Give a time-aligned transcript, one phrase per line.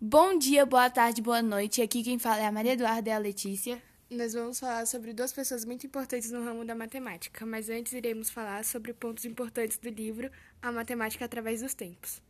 [0.00, 1.82] Bom dia, boa tarde, boa noite.
[1.82, 3.82] Aqui quem fala é a Maria Eduarda e a Letícia.
[4.08, 8.30] Nós vamos falar sobre duas pessoas muito importantes no ramo da matemática, mas antes iremos
[8.30, 10.30] falar sobre pontos importantes do livro
[10.62, 12.22] A Matemática através dos Tempos.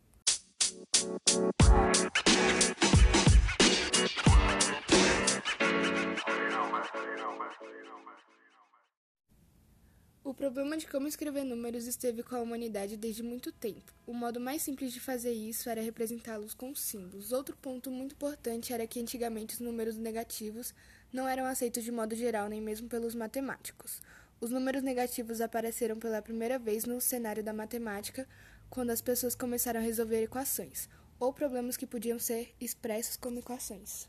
[10.48, 13.92] Problema de como escrever números esteve com a humanidade desde muito tempo.
[14.06, 17.32] O modo mais simples de fazer isso era representá-los com símbolos.
[17.32, 20.74] Outro ponto muito importante era que antigamente os números negativos
[21.12, 24.00] não eram aceitos de modo geral, nem mesmo pelos matemáticos.
[24.40, 28.26] Os números negativos apareceram pela primeira vez no cenário da matemática
[28.70, 30.88] quando as pessoas começaram a resolver equações,
[31.20, 34.08] ou problemas que podiam ser expressos como equações.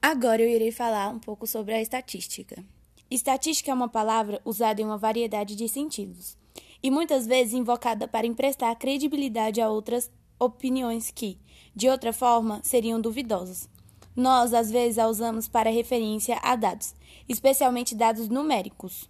[0.00, 2.64] Agora eu irei falar um pouco sobre a estatística.
[3.10, 6.36] Estatística é uma palavra usada em uma variedade de sentidos
[6.82, 11.38] e muitas vezes invocada para emprestar credibilidade a outras opiniões que,
[11.74, 13.68] de outra forma, seriam duvidosas.
[14.14, 16.94] Nós, às vezes, a usamos para referência a dados,
[17.26, 19.08] especialmente dados numéricos.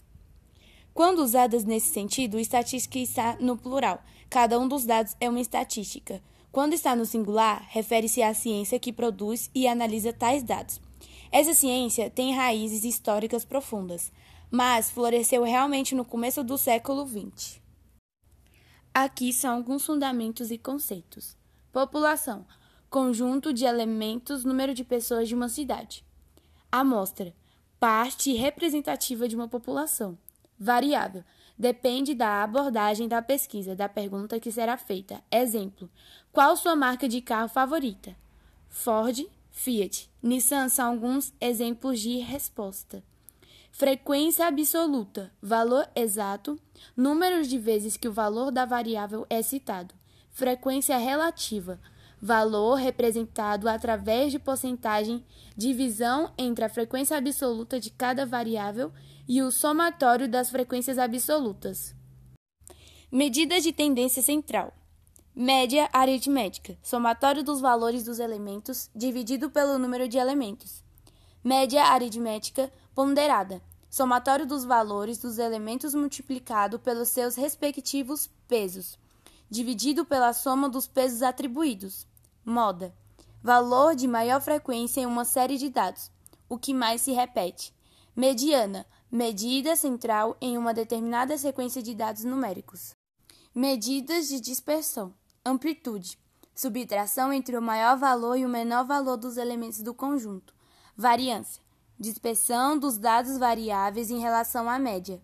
[0.95, 4.03] Quando usadas nesse sentido, estatística está no plural.
[4.31, 6.23] Cada um dos dados é uma estatística.
[6.53, 10.81] Quando está no singular, refere-se à ciência que produz e analisa tais dados.
[11.31, 14.11] Essa ciência tem raízes históricas profundas,
[14.51, 17.61] mas floresceu realmente no começo do século XX.
[18.95, 21.37] Aqui são alguns fundamentos e conceitos:
[21.71, 22.47] população,
[22.89, 26.05] conjunto de elementos, número de pessoas de uma cidade.
[26.73, 27.35] Amostra,
[27.79, 30.19] parte representativa de uma população.
[30.59, 31.23] Variável,
[31.57, 35.23] depende da abordagem da pesquisa, da pergunta que será feita.
[35.31, 35.91] Exemplo:
[36.33, 38.17] qual sua marca de carro favorita?
[38.69, 39.27] Ford,
[39.59, 43.03] Fiat, Nissan são alguns exemplos de resposta.
[43.73, 46.57] Frequência absoluta, valor exato,
[46.97, 49.93] números de vezes que o valor da variável é citado.
[50.31, 51.81] Frequência relativa,
[52.23, 55.25] valor representado através de porcentagem,
[55.57, 58.93] divisão entre a frequência absoluta de cada variável
[59.27, 61.97] e o somatório das frequências absolutas.
[63.11, 64.73] Medida de tendência central.
[65.41, 70.83] Média aritmética, somatório dos valores dos elementos dividido pelo número de elementos.
[71.45, 78.99] Média aritmética ponderada, somatório dos valores dos elementos multiplicado pelos seus respectivos pesos,
[79.49, 82.05] dividido pela soma dos pesos atribuídos.
[82.45, 82.93] Moda,
[83.41, 86.11] valor de maior frequência em uma série de dados,
[86.49, 87.73] o que mais se repete.
[88.17, 92.97] Mediana, medida central em uma determinada sequência de dados numéricos.
[93.55, 95.15] Medidas de dispersão
[95.49, 96.19] amplitude,
[96.55, 100.55] subtração entre o maior valor e o menor valor dos elementos do conjunto,
[100.97, 101.63] variância,
[101.99, 105.21] dispersão dos dados variáveis em relação à média,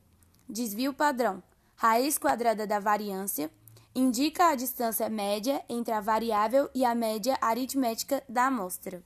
[0.48, 1.42] desvio padrão,
[1.76, 3.50] raiz quadrada da variância,
[3.94, 9.02] indica a distância média entre a variável e a média aritmética da amostra.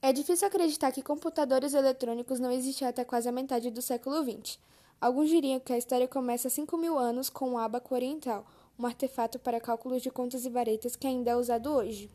[0.00, 4.58] É difícil acreditar que computadores eletrônicos não existiam até quase a metade do século XX.
[5.00, 8.46] Alguns diriam que a história começa há 5 mil anos com o ábaco oriental,
[8.78, 12.10] um artefato para cálculos de contas e varetas que ainda é usado hoje.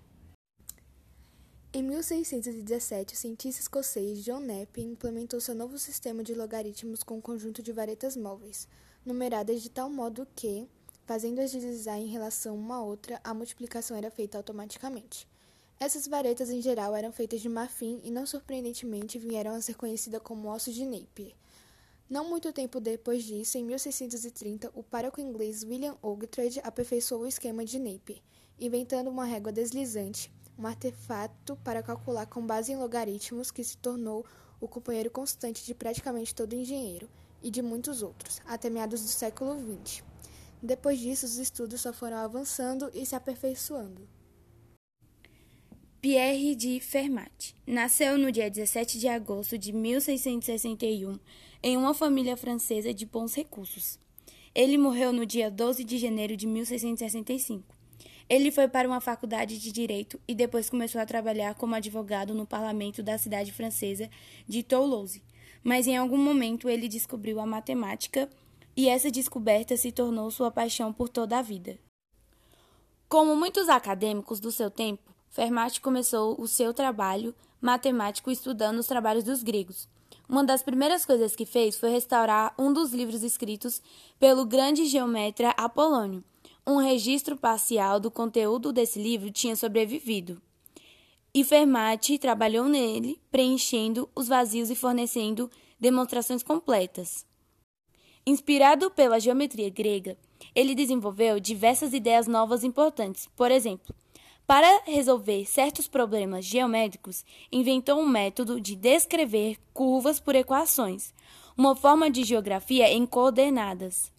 [1.74, 7.22] Em 1617, o cientista escocês John Napier implementou seu novo sistema de logaritmos com um
[7.22, 8.68] conjunto de varetas móveis,
[9.06, 10.68] numeradas de tal modo que,
[11.06, 15.26] fazendo-as deslizar em relação uma a outra, a multiplicação era feita automaticamente.
[15.80, 20.22] Essas varetas, em geral, eram feitas de marfim e, não surpreendentemente, vieram a ser conhecidas
[20.22, 21.34] como ossos de Napier.
[22.12, 27.64] Não muito tempo depois disso, em 1630, o pároco inglês William Oughtred aperfeiçoou o esquema
[27.64, 28.20] de Napier,
[28.60, 30.30] inventando uma régua deslizante,
[30.60, 34.26] um artefato para calcular com base em logaritmos que se tornou
[34.60, 37.08] o companheiro constante de praticamente todo engenheiro
[37.42, 40.04] e de muitos outros, até meados do século XX.
[40.62, 44.06] Depois disso, os estudos só foram avançando e se aperfeiçoando.
[46.02, 51.20] Pierre de Fermat nasceu no dia 17 de agosto de 1661
[51.64, 54.00] em uma família francesa de bons recursos.
[54.54, 57.76] Ele morreu no dia 12 de janeiro de 1665.
[58.28, 62.46] Ele foi para uma faculdade de direito e depois começou a trabalhar como advogado no
[62.46, 64.10] parlamento da cidade francesa
[64.48, 65.22] de Toulouse.
[65.64, 68.30] Mas em algum momento ele descobriu a matemática
[68.76, 71.78] e essa descoberta se tornou sua paixão por toda a vida.
[73.08, 79.24] Como muitos acadêmicos do seu tempo, Fermat começou o seu trabalho matemático estudando os trabalhos
[79.24, 79.88] dos gregos.
[80.32, 83.82] Uma das primeiras coisas que fez foi restaurar um dos livros escritos
[84.18, 86.24] pelo grande geometra Apolônio.
[86.66, 90.42] Um registro parcial do conteúdo desse livro tinha sobrevivido.
[91.34, 97.26] E Fermat trabalhou nele, preenchendo os vazios e fornecendo demonstrações completas.
[98.26, 100.18] Inspirado pela geometria grega,
[100.56, 103.28] ele desenvolveu diversas ideias novas importantes.
[103.36, 103.94] Por exemplo,
[104.52, 111.14] Para resolver certos problemas geométricos, inventou um método de descrever curvas por equações,
[111.56, 114.12] uma forma de geografia em coordenadas.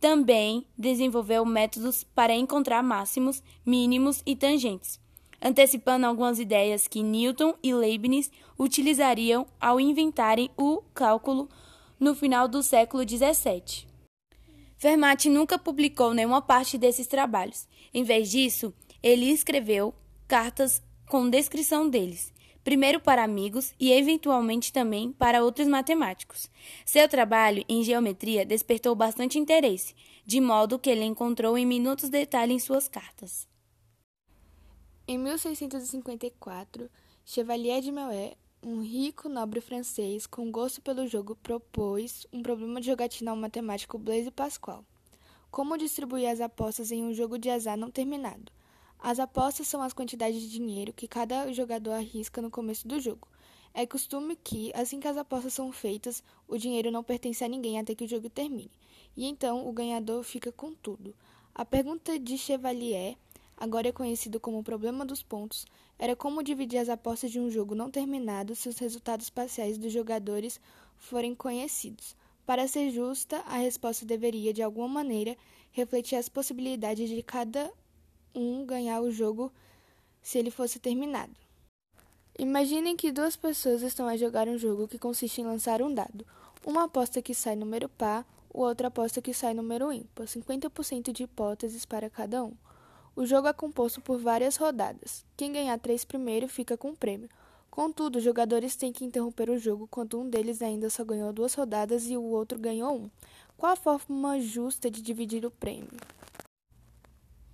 [0.00, 4.98] Também desenvolveu métodos para encontrar máximos, mínimos e tangentes,
[5.40, 11.48] antecipando algumas ideias que Newton e Leibniz utilizariam ao inventarem o cálculo
[12.00, 13.86] no final do século XVII.
[14.76, 17.68] Fermat nunca publicou nenhuma parte desses trabalhos.
[17.94, 19.94] Em vez disso, ele escreveu
[20.26, 26.50] cartas com descrição deles, primeiro para amigos e eventualmente também para outros matemáticos.
[26.84, 29.94] Seu trabalho em geometria despertou bastante interesse,
[30.26, 33.48] de modo que ele encontrou em minutos detalhe em suas cartas.
[35.06, 36.90] Em 1654,
[37.24, 42.88] Chevalier de Meuet, um rico nobre francês com gosto pelo jogo, propôs um problema de
[42.88, 44.84] jogatina ao matemático Blaise Pascal.
[45.50, 48.52] Como distribuir as apostas em um jogo de azar não terminado?
[49.00, 53.28] As apostas são as quantidades de dinheiro que cada jogador arrisca no começo do jogo.
[53.72, 57.78] É costume que, assim que as apostas são feitas, o dinheiro não pertence a ninguém
[57.78, 58.70] até que o jogo termine,
[59.16, 61.14] e então o ganhador fica com tudo.
[61.54, 63.16] A pergunta de Chevalier,
[63.56, 65.64] agora é conhecido como o problema dos pontos,
[65.98, 69.92] era como dividir as apostas de um jogo não terminado se os resultados parciais dos
[69.92, 70.60] jogadores
[70.96, 72.16] forem conhecidos.
[72.44, 75.36] Para ser justa, a resposta deveria, de alguma maneira,
[75.70, 77.70] refletir as possibilidades de cada
[78.34, 79.52] um ganhar o jogo
[80.22, 81.32] se ele fosse terminado.
[82.38, 86.24] Imaginem que duas pessoas estão a jogar um jogo que consiste em lançar um dado.
[86.64, 91.24] Uma aposta que sai número par, o outro aposta que sai número ímpar, 50% de
[91.24, 92.52] hipóteses para cada um.
[93.16, 95.24] O jogo é composto por várias rodadas.
[95.36, 97.28] Quem ganhar três primeiro fica com o prêmio.
[97.68, 101.54] Contudo, os jogadores têm que interromper o jogo quando um deles ainda só ganhou duas
[101.54, 103.10] rodadas e o outro ganhou um.
[103.56, 105.90] Qual a forma justa de dividir o prêmio?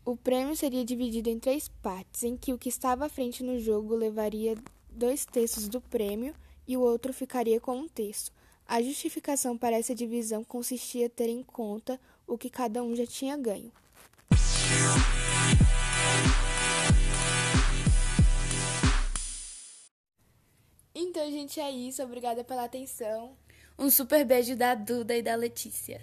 [0.06, 3.59] O prêmio seria dividido em três partes, em que o que estava à frente no
[3.59, 4.55] jogo levaria
[4.91, 6.35] dois terços do prêmio
[6.69, 8.31] e o outro ficaria com um terço.
[8.69, 13.06] A justificação para essa divisão consistia em ter em conta o que cada um já
[13.06, 13.73] tinha ganho.
[20.95, 22.03] Então, gente, é isso.
[22.03, 23.35] Obrigada pela atenção.
[23.79, 26.03] Um super beijo da Duda e da Letícia.